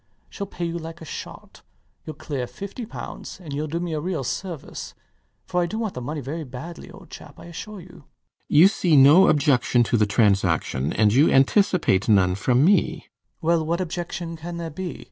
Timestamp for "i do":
5.61-5.77